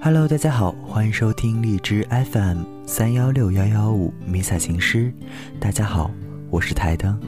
[0.00, 5.12] Hello，大家好，欢迎收听荔枝 FM 三幺六幺幺五迷彩情诗。
[5.58, 6.08] 大家好，
[6.50, 7.20] 我是台灯。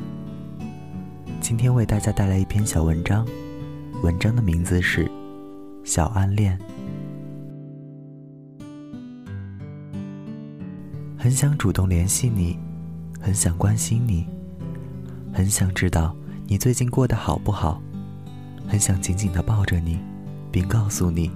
[1.40, 3.26] 今天为大家带来一篇小文章，
[4.04, 5.04] 文章的名字是
[5.82, 6.56] 《小暗恋》。
[11.18, 12.56] 很想主动联系你，
[13.20, 14.24] 很想关心你，
[15.32, 16.14] 很想知道
[16.46, 17.82] 你最近过得好不好，
[18.68, 19.98] 很想紧紧的抱着你，
[20.52, 21.32] 并告诉你，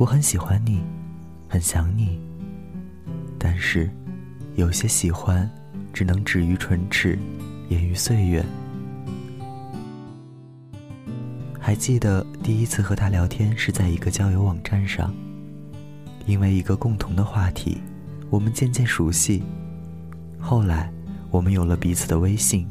[0.00, 0.80] 我很喜欢你，
[1.46, 2.18] 很想你。
[3.38, 3.90] 但是，
[4.54, 5.46] 有些喜欢，
[5.92, 7.18] 只能止于唇齿，
[7.68, 8.42] 掩于岁月。
[11.60, 15.12] 还记得第一次和他聊天是在一个交友网站上，
[16.24, 17.76] 因为一个共同的话题，
[18.30, 19.42] 我们渐渐熟悉。
[20.38, 20.90] 后来，
[21.30, 22.66] 我们有了彼此的微信。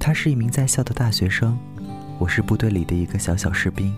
[0.00, 1.56] 他是一名在校的大学生，
[2.18, 3.94] 我是部队里的一个小小士兵。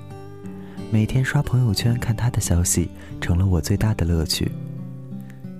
[0.90, 2.88] 每天刷朋友圈看她的消息，
[3.20, 4.50] 成了我最大的乐趣。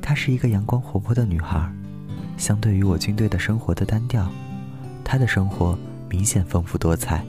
[0.00, 1.69] 她是一个阳光活泼的女孩，
[2.36, 4.31] 相对于我军队的生活的单调，
[5.03, 5.77] 她的生活
[6.08, 7.25] 明显丰富多彩。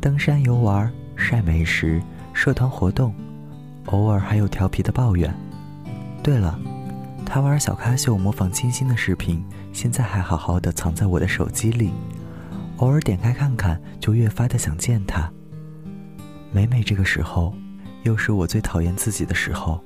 [0.00, 2.00] 登山游玩、晒美食、
[2.32, 3.14] 社团活动，
[3.86, 5.34] 偶尔还有调皮的抱怨。
[6.22, 6.58] 对了，
[7.26, 11.90] 她玩小咖秀模仿清新的视频，现在还好好的藏在我的手机里，
[12.76, 15.28] 偶尔点开看看，就越发的想见他。
[16.54, 17.54] 每每这个时候，
[18.02, 19.82] 又是我最讨厌自己的时候。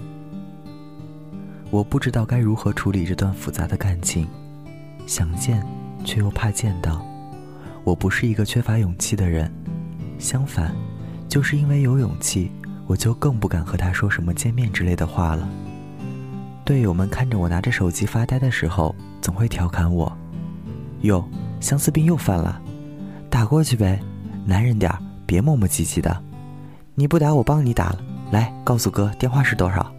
[1.70, 4.26] 我不知道该如何处理这段复杂的感情，
[5.06, 5.64] 想见，
[6.04, 7.06] 却又怕见到。
[7.84, 9.48] 我不是一个缺乏勇气的人。
[10.18, 10.74] 相反，
[11.28, 12.50] 就是因为有勇气，
[12.88, 15.48] 我就更不敢和他说什么见面之类的话了。
[16.64, 20.12] 队友们看着我拿着手机发呆的时候，总会调侃我
[21.02, 21.24] ：“哟，
[21.60, 22.60] 相思病又犯了，
[23.30, 24.00] 打过去呗，
[24.44, 26.24] 男人点儿，别磨磨唧唧的。
[26.98, 28.02] 你不打，我帮你打了。
[28.32, 29.94] 来，告诉哥电话是多少。”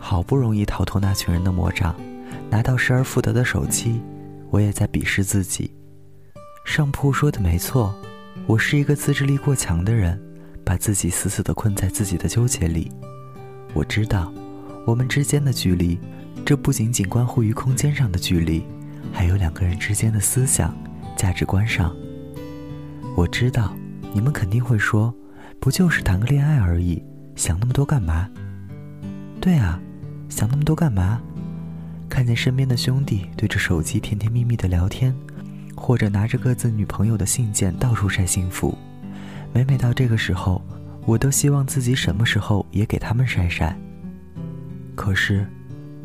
[0.00, 1.94] 好不容易逃脱那群人的魔掌，
[2.48, 4.00] 拿到失而复得的手机，
[4.48, 5.70] 我也在鄙视自己。
[6.64, 7.94] 上铺说的没错。
[8.46, 10.18] 我是一个自制力过强的人，
[10.64, 12.90] 把自己死死地困在自己的纠结里。
[13.74, 14.32] 我知道，
[14.86, 16.00] 我们之间的距离，
[16.46, 18.64] 这不仅仅关乎于空间上的距离，
[19.12, 20.74] 还有两个人之间的思想、
[21.14, 21.94] 价值观上。
[23.14, 23.76] 我知道，
[24.14, 25.14] 你们肯定会说，
[25.60, 27.02] 不就是谈个恋爱而已，
[27.36, 28.28] 想那么多干嘛？
[29.40, 29.80] 对啊，
[30.28, 31.20] 想那么多干嘛？
[32.08, 35.14] 看见身边的兄弟对着手机甜甜蜜蜜的聊天。
[35.80, 38.76] 或者拿着各自女朋友的信件到处晒幸福，
[39.54, 40.60] 每每到这个时候，
[41.06, 43.78] 我都希望自己什么时候也给他们晒晒。
[44.96, 45.46] 可是，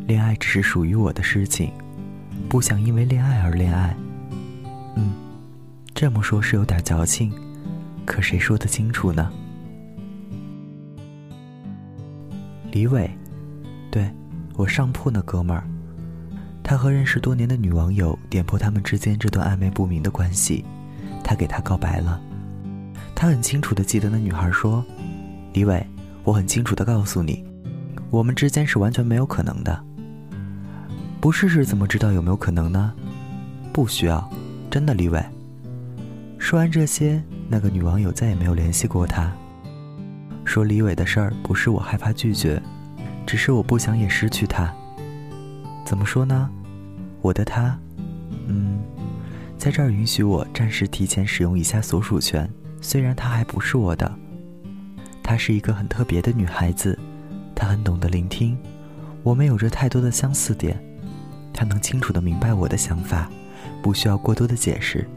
[0.05, 1.71] 恋爱只是属于我的事情，
[2.47, 3.97] 不想因为恋爱而恋爱。
[4.95, 5.11] 嗯，
[5.95, 7.33] 这么说是有点矫情，
[8.05, 9.33] 可谁说得清楚呢？
[12.73, 13.07] 李伟，
[13.91, 14.09] 对，
[14.55, 15.63] 我上铺那哥们儿。
[16.63, 20.65] 他和认识多年的女网友点破他们之间这段暧昧不明的关系，
[21.23, 22.19] 他给她告白了。
[23.13, 24.83] 他很清楚的记得那女孩说
[25.53, 25.85] ：“李伟，
[26.23, 27.45] 我很清楚的告诉你，
[28.09, 29.79] 我们之间是完全没有可能的。
[31.21, 32.91] 不试试怎么知道有没有可能呢？
[33.71, 34.27] 不需要，
[34.71, 35.23] 真的，李伟。”
[36.39, 39.31] 说完这些，那个女网友再也没有联系过他。
[40.45, 42.61] 说李伟的事儿不是我害怕拒绝，
[43.25, 44.73] 只是我不想也失去他。
[45.85, 46.49] 怎么说呢？
[47.21, 47.77] 我的他，
[48.47, 48.81] 嗯，
[49.57, 52.49] 在这儿允许我暂时提前使用一下所属权。
[52.81, 54.13] 虽然她还不是我的，
[55.23, 56.99] 她是一个很特别的女孩子，
[57.55, 58.57] 她很懂得聆听，
[59.23, 60.77] 我们有着太多的相似点，
[61.53, 63.29] 她能清楚的明白我的想法，
[63.81, 65.07] 不需要过多的解释。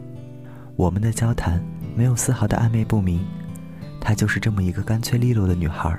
[0.77, 1.61] 我们的交谈
[1.93, 3.19] 没有丝毫的暧昧不明，
[4.07, 5.93] 她就是这么一个干脆利落的女孩，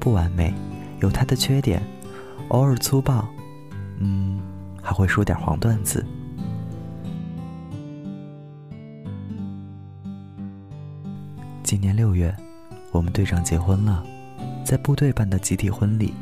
[0.00, 0.52] 不完美，
[0.98, 1.80] 有她的缺点，
[2.48, 3.24] 偶尔粗暴。
[4.00, 4.40] 嗯，
[4.82, 6.04] 还会说点黄段子。
[11.62, 12.34] 今年六月，
[12.90, 14.04] 我们队长结婚了，
[14.64, 16.12] 在部队办的集体婚礼。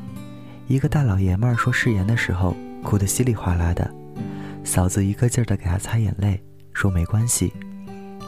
[0.66, 2.54] 一个大老爷们儿说誓言的时候，
[2.84, 3.90] 哭得稀里哗啦的，
[4.62, 6.38] 嫂子一个劲儿的给他擦眼泪，
[6.75, 7.50] 说没关系，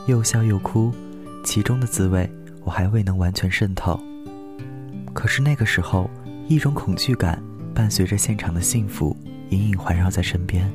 [0.07, 0.91] 又笑又哭，
[1.45, 2.27] 其中的滋味
[2.65, 4.01] 我还未能完全渗透。
[5.13, 6.09] 可是那个时候，
[6.49, 7.43] 一种恐惧感
[7.75, 9.17] 伴随着现场的幸福。
[9.51, 10.71] 隐隐环绕在身边，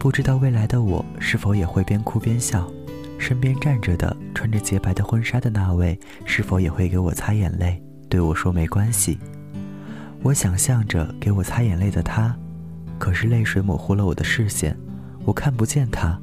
[0.00, 2.68] 不知道未来的我是否也会边哭边笑，
[3.20, 9.16] 身边站着的穿着洁白的婚纱的那位是否也会给我擦眼泪，对我说没关系。
[10.24, 12.36] 我想象着给我擦眼泪的他，
[12.98, 14.76] 可是泪水模糊了我的视线，
[15.24, 16.20] 我看不见他。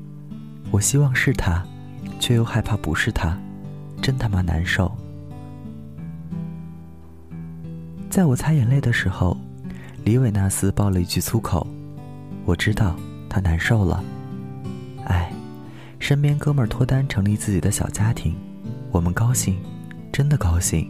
[0.71, 1.65] 我希望是他，
[2.19, 3.39] 却又害怕不是他，
[4.05, 4.95] 真他妈难受。
[8.07, 9.35] 在我擦眼泪的时候，
[10.03, 11.65] 李伟纳斯爆了一句粗口。
[12.45, 12.95] 我知道
[13.27, 14.03] 他难受了。
[15.05, 15.33] 哎，
[15.97, 18.35] 身边哥们儿脱单成立自己的小家庭，
[18.91, 19.57] 我们高兴，
[20.11, 20.87] 真的高兴，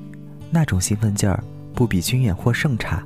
[0.51, 1.41] 那种兴奋劲儿
[1.73, 3.01] 不比军演获胜差。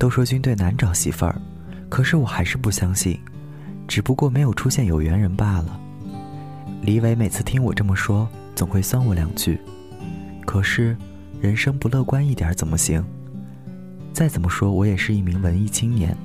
[0.00, 1.40] 都说军队难找媳妇儿，
[1.88, 3.20] 可是我还是不相信，
[3.86, 5.78] 只不过没有出现有缘人罢了。
[6.82, 9.60] 李伟每次听我这么说，总会酸我两句。
[10.46, 10.96] 可是，
[11.40, 13.04] 人生不乐观一点怎么行？
[14.12, 16.16] 再怎么说，我也是一名文艺青年。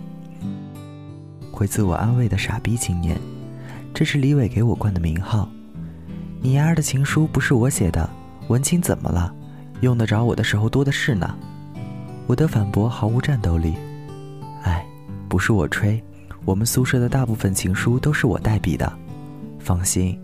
[1.52, 3.20] 会自我安慰的傻逼青年，
[3.94, 5.50] 这是李伟给我冠的名号。
[6.42, 8.10] 你丫的情书不是我写的，
[8.48, 9.34] 文青怎么了？
[9.82, 11.36] 用得着我的时候多的是呢。
[12.28, 13.74] 我的反驳毫无战斗力。
[14.64, 14.86] 哎，
[15.28, 16.02] 不是我吹，
[16.46, 18.92] 我们宿舍的大部分情书都是我代笔的。
[19.58, 20.18] 放心，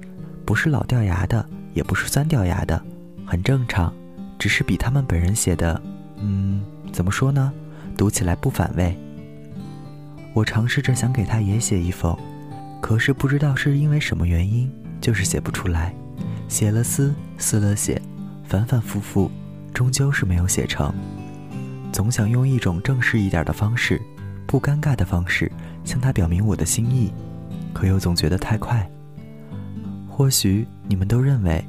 [0.45, 2.81] 不是老掉牙的，也不是酸掉牙的，
[3.27, 3.93] 很正常，
[4.39, 5.79] 只是比他们本人写的，
[6.17, 7.53] 嗯，怎么说呢？
[7.97, 8.97] 读起来不反胃。
[10.33, 12.17] 我尝试着想给他也写一封，
[12.81, 15.93] 可是不知道是因为什么原因，就是写不出来。
[16.47, 18.01] 写了撕，撕了写，
[18.45, 19.29] 反反复复，
[19.73, 20.93] 终究是没有写成。
[21.91, 24.01] 总想用一种正式一点的方式，
[24.47, 25.51] 不尴尬的方式
[25.83, 27.11] 向他表明我的心意，
[27.73, 28.89] 可又总觉得太快。
[30.07, 31.63] 或许你们都认为，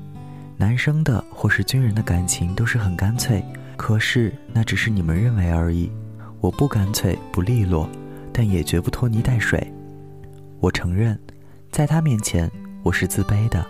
[0.57, 3.43] 男生的或是军人的感情都是很干脆，
[3.77, 5.91] 可是那只是你们认为而已。
[6.41, 7.89] 我不干脆不利落，
[8.33, 9.73] 但也绝不拖泥带水。
[10.61, 11.19] 我承认，
[11.71, 12.51] 在他面前
[12.83, 13.67] 我是自卑的，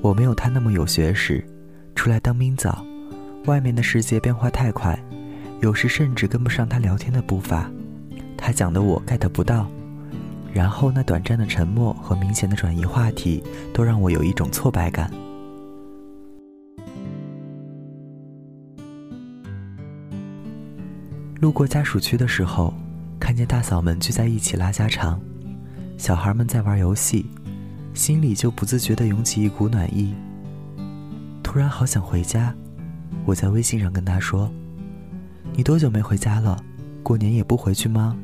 [0.00, 1.44] 我没有他那么有学识，
[1.94, 2.84] 出来当兵早，
[3.46, 4.98] 外面的世界变化太快。
[5.60, 7.70] 有时甚至跟不上他聊天的步伐，
[8.36, 9.70] 他讲的我 get 不到，
[10.54, 13.42] 然后那短暂的沉默和明显的转移话题，
[13.72, 15.10] 都让我有一种挫败感。
[21.40, 22.72] 路过家属区的时候，
[23.18, 25.20] 看见大嫂们聚在一起拉家常，
[25.98, 27.26] 小孩们在玩游戏，
[27.92, 30.14] 心里就不自觉地涌起一股暖意。
[31.42, 32.54] 突然好想回家，
[33.26, 34.48] 我在微信上跟他说。
[35.52, 36.56] 你多久没回家了？
[37.02, 38.16] 过年也不回去吗？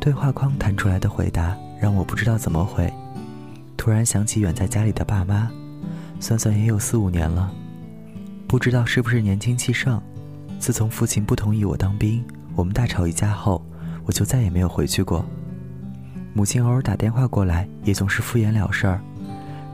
[0.00, 2.92] 对话框弹出来的回答让我不知道怎么回。
[3.76, 5.50] 突然想起远在家里的爸妈，
[6.20, 7.52] 算算也有四五年了。
[8.46, 10.00] 不知道是不是年轻气盛，
[10.58, 12.24] 自从父亲不同意我当兵，
[12.54, 13.64] 我们大吵一架后，
[14.04, 15.24] 我就再也没有回去过。
[16.34, 19.00] 母亲偶尔打电话过来，也总是敷衍了事儿。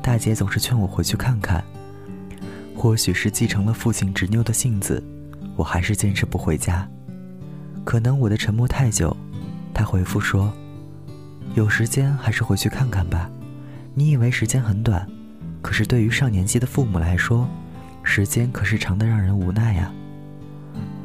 [0.02, 1.64] 大姐总是劝我回去看看。
[2.76, 5.02] 或许是继承了父亲执拗的性子。
[5.56, 6.86] 我还是坚持不回家，
[7.84, 9.16] 可能我的沉默太久。
[9.74, 10.50] 他回复说
[11.54, 13.28] ：“有时间还是回去看看吧。
[13.92, 15.06] 你以为时间很短，
[15.60, 17.48] 可是对于上年纪的父母来说，
[18.04, 19.92] 时间可是长得让人无奈呀。”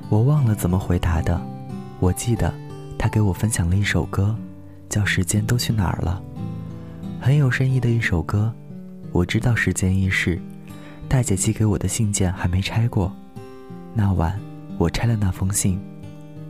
[0.07, 1.41] 我忘了怎么回答的，
[1.99, 2.53] 我记得
[2.97, 4.35] 他给我分享了一首歌，
[4.87, 6.21] 叫《时间都去哪儿了》，
[7.23, 8.53] 很有深意的一首歌。
[9.11, 10.39] 我知道时间易逝，
[11.07, 13.11] 大姐寄给我的信件还没拆过。
[13.93, 14.39] 那晚，
[14.77, 15.79] 我拆了那封信，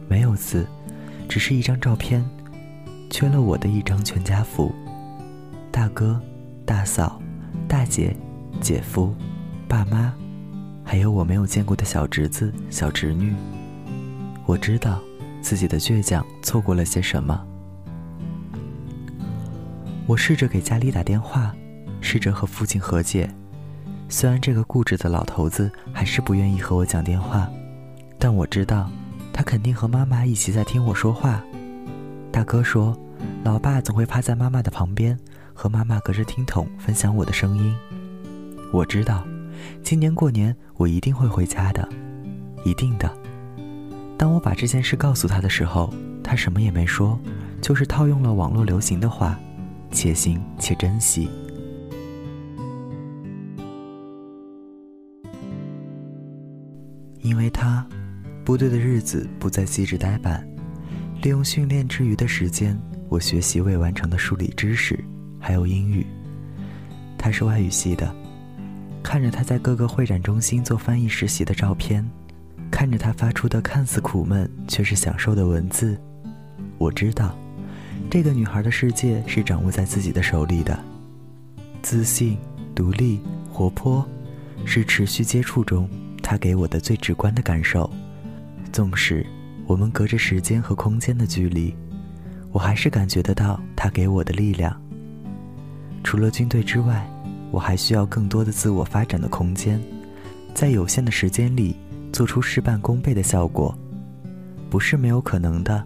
[0.08, 0.68] 没有字，
[1.30, 2.26] 只是一张照片，
[3.12, 4.74] 缺了我的一张全家福。
[5.72, 6.20] 大哥、
[6.66, 7.22] 大嫂、
[7.68, 8.18] 大姐、
[8.60, 9.14] 姐夫、
[9.68, 10.12] 爸妈，
[10.84, 13.32] 还有我没有见过的小侄子、小侄女。
[14.48, 15.00] 我知道
[15.40, 17.40] 自己的倔强错过了些什么。
[20.08, 21.56] 我试着给家里打电话，
[22.02, 23.30] 试着和父亲和解。
[24.10, 27.48] 虽然这个固执的老头子还是不愿意和我讲电话，
[28.18, 28.90] 但我知道，
[29.40, 31.42] 他肯定和妈妈一起在听我说话。
[32.30, 32.94] 大哥说，
[33.42, 35.18] 老爸总会趴在妈妈的旁边，
[35.54, 37.74] 和妈妈隔着听筒分享我的声音。
[38.74, 39.26] 我知道，
[39.82, 41.88] 今年过年我一定会回家的，
[42.66, 43.10] 一定的。
[44.18, 45.90] 当我把这件事告诉他的时候，
[46.22, 47.18] 他什么也没说，
[47.62, 49.40] 就是套用了网络流行的话
[49.90, 51.30] ：“且行且珍惜。”
[57.24, 57.88] 因为他，
[58.50, 60.44] 部队的日子不再细致呆板，
[61.22, 62.76] 利用训练之余的时间，
[63.08, 65.00] 我学习未完成的数理知识，
[65.40, 66.04] 还有英语。
[67.16, 68.12] 他是外语系的，
[69.04, 72.04] 看着他在各个会展中心做翻译实习的照片，
[72.72, 75.96] 看着他发出的看似苦闷却是享受的文字，
[76.80, 77.38] 我知道，
[78.10, 80.84] 这个女孩的世界是掌握在自己的手里的，
[81.84, 82.36] 自信、
[82.74, 83.22] 独立、
[83.54, 84.04] 活泼，
[84.66, 85.88] 是持续接触中。
[86.24, 87.88] 他给我的最直观的感受，
[88.72, 89.26] 纵使
[89.66, 91.76] 我们隔着时间和空间的距离，
[92.52, 94.80] 我还是感觉得到他给我的力量。
[96.04, 97.08] 除了军队之外，
[97.52, 99.80] 我还需要更多的自我发展的空间，
[100.54, 101.76] 在有限的时间里
[102.12, 103.78] 做出事半功倍的效果，
[104.70, 105.84] 不是没有可能的，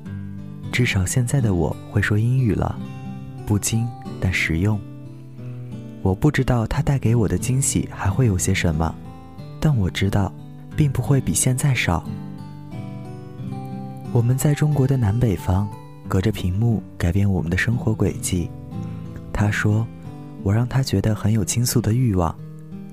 [0.71, 2.77] 至少现在的我会说英语了，
[3.45, 3.87] 不精
[4.19, 4.79] 但实用。
[6.01, 8.93] 我不知道他带给我的惊喜还会有些什么，
[9.59, 10.31] 但我知道，
[10.75, 12.03] 并不会比现在少。
[14.13, 15.67] 我们在中国的南北方，
[16.07, 18.47] 隔着屏幕改变我们的生活轨迹。
[19.33, 19.87] 他说
[20.43, 22.33] ：“我让他觉得很有倾诉的欲望。”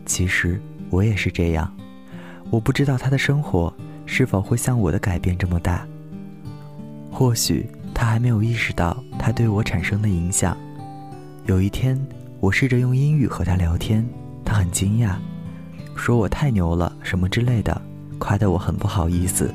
[0.06, 0.58] 其实
[0.88, 1.70] 我也是这样。
[2.48, 3.70] 我不知道他的生活
[4.06, 5.86] 是否会像我的改变这么大。
[7.12, 10.56] 或许他还没有意识到他对我产生的影响。
[11.44, 12.00] 有一天。
[12.40, 14.02] 我试着用英语和他聊天，
[14.46, 15.16] 他很惊讶，
[15.94, 17.78] 说我太牛了什么之类的，
[18.18, 19.52] 夸得我很不好意思。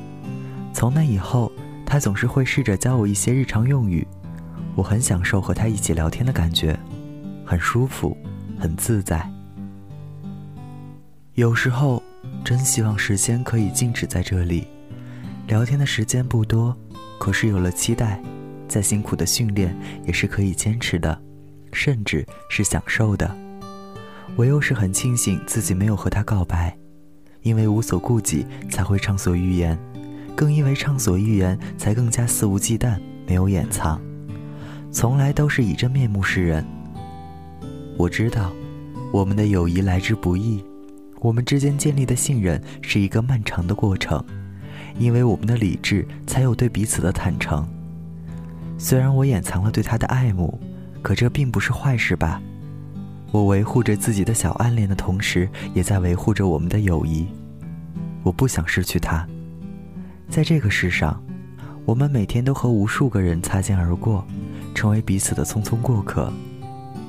[0.75, 1.49] 从那以后，
[1.85, 4.05] 他总是会试着教我一些日常用语，
[4.75, 6.77] 我很享受和他一起聊天的感觉，
[7.45, 8.15] 很舒服，
[8.59, 9.25] 很自在。
[11.35, 12.03] 有时候，
[12.43, 14.67] 真希望时间可以静止在这里，
[15.47, 16.75] 聊天的时间不多，
[17.17, 18.21] 可是有了期待，
[18.67, 19.73] 再辛苦的训练
[20.05, 21.17] 也是可以坚持的。
[21.71, 23.33] 甚至是享受的，
[24.35, 26.77] 我又是很庆幸自己没有和他告白，
[27.43, 29.77] 因为无所顾忌才会畅所欲言，
[30.35, 33.99] 更因为畅所欲言才更加肆无忌惮，没有掩藏，
[34.91, 36.65] 从来都是以真面目示人。
[37.97, 38.51] 我知道，
[39.13, 40.63] 我们的友谊来之不易，
[41.21, 44.23] 我们之间建立的信任是一个漫长的过程，
[44.99, 47.67] 因为我们的理智才有对彼此的坦诚。
[48.77, 50.59] 虽然我掩藏了对他的爱慕。
[51.05, 52.41] 可这并不是坏事吧？
[53.31, 57.27] 我维护着自己的小暗恋的同时，也在维护着我们的友谊。
[58.23, 59.23] 我不想失去他。
[60.29, 61.21] 在这个世上，
[61.85, 64.25] 我们每天都和无数个人擦肩而过，
[64.73, 66.31] 成为彼此的匆匆过客。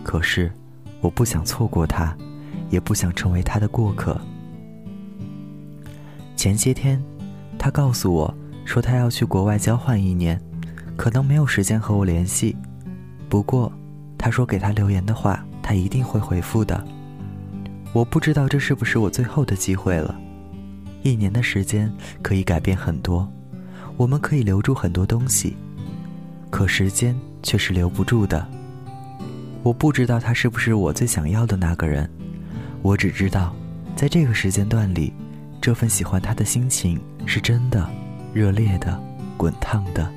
[0.03, 0.53] 可是，
[1.01, 2.17] 我不想错过他，
[2.71, 4.21] 也不想成为他的过客。
[6.37, 7.03] 前些天，
[7.59, 10.41] 他告诉我说他要去国外交换一年，
[10.97, 12.57] 可能没有时间和我联系。
[13.29, 13.73] 不过。
[14.19, 16.83] 他说：“给他留言的话，他一定会回复的。”
[17.93, 20.19] 我不知道这是不是我最后的机会了。
[21.07, 21.89] 一年的时间
[22.21, 23.31] 可以改变很多，
[23.97, 25.57] 我们可以留住很多东西，
[26.51, 28.45] 可时间却是留不住的。
[29.63, 32.11] 我不知道他是不是我最想要的那个人，
[32.83, 33.55] 我只知道，
[33.95, 35.13] 在这个时间段里，
[35.61, 37.89] 这份喜欢他的心情是真的、
[38.35, 39.01] 热烈的、
[39.37, 40.13] 滚烫的。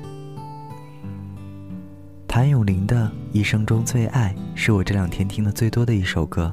[2.26, 6.52] 谭咏麟的《一生中最爱》是我这两天听的最多的一首歌，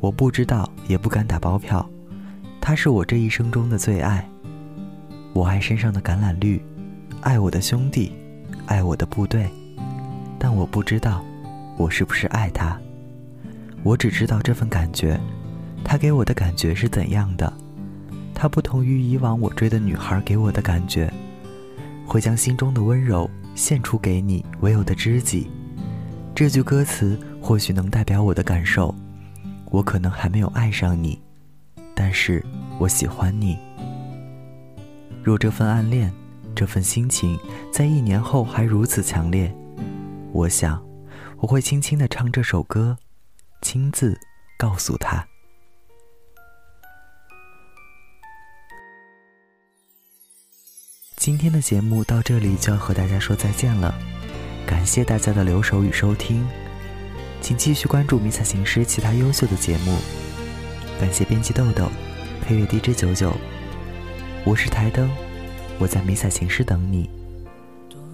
[0.00, 1.86] 我不知道，也不敢打包票，
[2.66, 4.26] 他是我这一生中的最爱。
[5.34, 6.58] 我爱身上的橄榄绿，
[7.20, 8.10] 爱我的兄弟，
[8.64, 9.46] 爱我的部队，
[10.38, 11.22] 但我不知道，
[11.76, 12.80] 我是不是爱他。
[13.82, 15.20] 我只知道这份感觉，
[15.84, 17.52] 他给我的感觉是怎样的。
[18.32, 21.12] 他不同于以往我追的女孩给我的感觉，
[22.06, 23.28] 会将心中的温柔。
[23.54, 25.48] 献出给你唯有的知己，
[26.34, 28.92] 这句歌词或许能代表我的感受。
[29.66, 31.20] 我可能还没有爱上你，
[31.94, 32.44] 但是
[32.78, 33.58] 我喜欢你。
[35.22, 36.12] 若这份暗恋，
[36.54, 37.38] 这份心情，
[37.72, 39.54] 在一年后还如此强烈，
[40.32, 40.84] 我想，
[41.38, 42.98] 我会轻轻的唱这首歌，
[43.62, 44.18] 亲自
[44.58, 45.26] 告诉他。
[51.16, 53.94] 今天的节目到这里就要和大家说再见了，
[54.66, 56.46] 感谢大家的留守与收听，
[57.40, 59.96] 请继续关注迷彩行诗其他优秀的节目。
[61.04, 61.86] 感谢编辑豆豆，
[62.40, 63.30] 配乐 DJ 九九，
[64.42, 65.06] 我是台灯，
[65.78, 67.10] 我在迷彩行诗等你，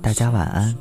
[0.02, 0.74] 大家晚安。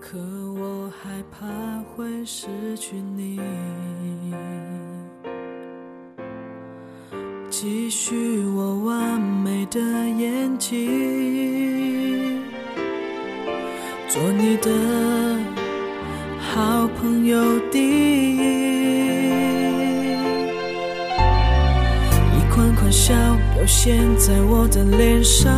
[0.00, 1.46] 可我害怕
[1.94, 3.40] 会失去你。
[7.48, 12.40] 继续我完美的演技，
[14.08, 14.68] 做你的
[17.00, 18.38] 朋友第一。
[22.36, 23.14] 一款款笑
[23.54, 25.50] 表现在我的脸上，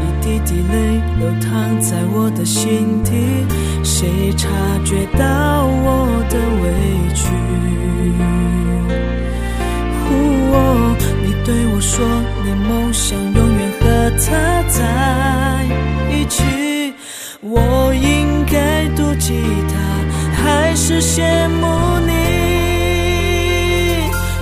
[0.00, 3.10] 一滴滴泪流淌在我的心底，
[3.84, 4.48] 谁察
[4.84, 6.64] 觉到我的委
[7.14, 7.28] 屈？
[11.22, 12.06] 你对我说，
[12.44, 13.84] 你梦想永远和
[14.24, 14.26] 他
[14.68, 14.76] 在
[16.10, 16.42] 一起。
[17.40, 19.32] 我应该妒忌，
[20.88, 21.66] 只羡慕
[22.06, 22.10] 你？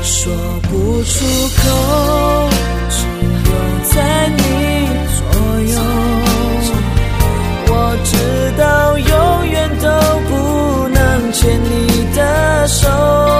[0.01, 1.25] 说不出
[1.57, 2.49] 口，
[2.89, 2.99] 只
[3.51, 3.51] 有
[3.83, 4.39] 在你
[5.17, 5.27] 左
[5.73, 5.75] 右。
[7.67, 7.73] 我
[8.05, 8.15] 知
[8.57, 8.63] 道
[8.97, 9.11] 永
[9.49, 9.87] 远都
[10.29, 10.31] 不
[10.91, 11.67] 能牵你
[12.15, 12.19] 的
[12.69, 13.36] 手。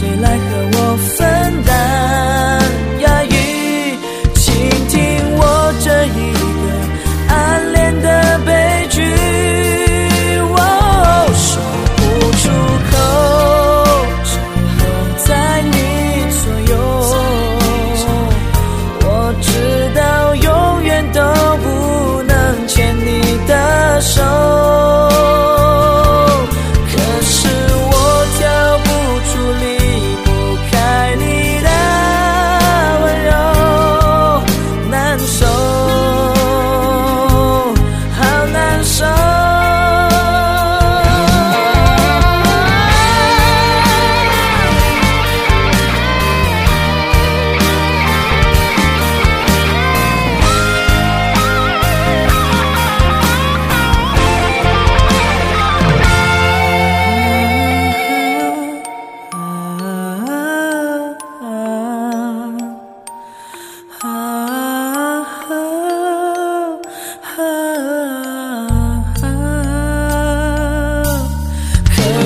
[0.00, 0.69] 谁来和我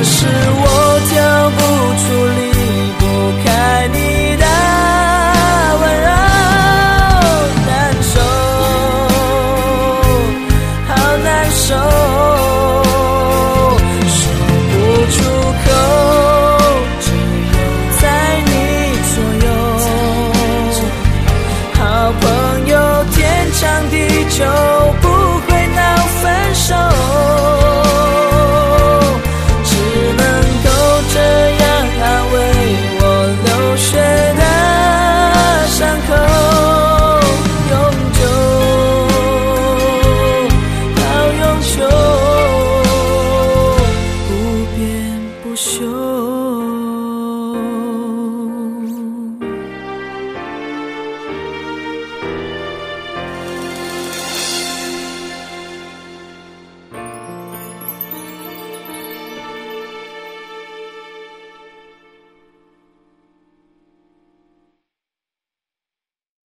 [0.04, 0.43] 是